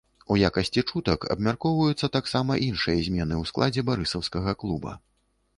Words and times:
У 0.35 0.35
якасці 0.47 0.83
чутак 0.91 1.27
абмяркоўваюцца 1.35 2.09
таксама 2.17 2.57
іншыя 2.71 2.97
змены 3.09 3.35
ў 3.41 3.43
складзе 3.53 3.81
барысаўскага 3.91 4.59
клуба. 4.65 4.99